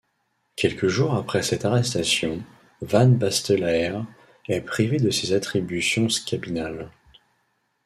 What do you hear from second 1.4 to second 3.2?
cette arrestation, Van